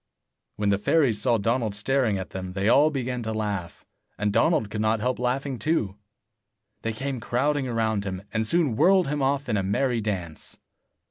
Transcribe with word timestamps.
When 0.55 0.69
the 0.69 0.79
fairies 0.79 1.21
saw 1.21 1.37
Donald 1.37 1.75
staring 1.75 2.17
at 2.17 2.31
them, 2.31 2.53
they 2.53 2.67
all 2.67 2.89
began 2.89 3.21
to 3.21 3.31
laugh, 3.33 3.85
and 4.17 4.33
Donald 4.33 4.71
could 4.71 4.81
not 4.81 4.99
help 4.99 5.19
laughing 5.19 5.59
too. 5.59 5.95
They 6.81 6.91
came 6.91 7.19
crowding 7.19 7.67
round 7.69 8.03
him, 8.05 8.23
and 8.33 8.47
soon 8.47 8.75
whirled 8.75 9.09
him 9.09 9.21
off 9.21 9.47
in 9.47 9.57
a 9.57 9.61
merry 9.63 10.01
dance. 10.01 10.57